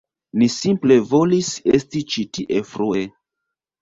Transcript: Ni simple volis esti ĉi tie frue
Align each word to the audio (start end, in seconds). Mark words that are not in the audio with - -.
Ni 0.41 0.45
simple 0.53 0.95
volis 1.11 1.51
esti 1.75 2.03
ĉi 2.15 2.27
tie 2.39 2.67
frue 2.75 3.05